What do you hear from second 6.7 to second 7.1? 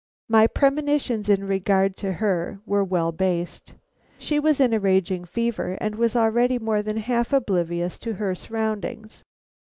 than